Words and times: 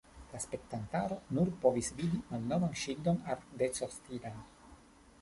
La 0.29 0.39
spektantaro 0.45 1.17
nur 1.39 1.51
povis 1.67 1.91
vidi 2.01 2.23
malnovan 2.33 2.77
ŝildon 2.87 3.23
Art-Deco-stilan. 3.37 4.45